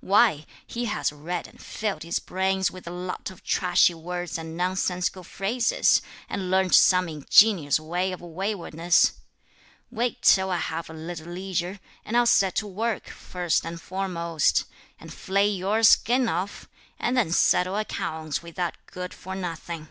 why, 0.00 0.44
he 0.66 0.86
has 0.86 1.12
read 1.12 1.46
and 1.46 1.62
filled 1.62 2.02
his 2.02 2.18
brains 2.18 2.72
with 2.72 2.88
a 2.88 2.90
lot 2.90 3.30
of 3.30 3.44
trashy 3.44 3.94
words 3.94 4.36
and 4.36 4.56
nonsensical 4.56 5.22
phrases, 5.22 6.02
and 6.28 6.50
learnt 6.50 6.74
some 6.74 7.08
ingenious 7.08 7.78
way 7.78 8.10
of 8.10 8.20
waywardness. 8.20 9.12
Wait 9.92 10.20
till 10.22 10.50
I 10.50 10.56
have 10.56 10.90
a 10.90 10.92
little 10.92 11.28
leisure, 11.32 11.78
and 12.04 12.16
I'll 12.16 12.26
set 12.26 12.56
to 12.56 12.66
work, 12.66 13.06
first 13.06 13.64
and 13.64 13.80
foremost, 13.80 14.64
and 14.98 15.14
flay 15.14 15.46
your 15.48 15.84
skin 15.84 16.28
off, 16.28 16.68
and 16.98 17.16
then 17.16 17.30
settle 17.30 17.76
accounts 17.76 18.42
with 18.42 18.56
that 18.56 18.76
good 18.86 19.14
for 19.14 19.36
nothing!" 19.36 19.86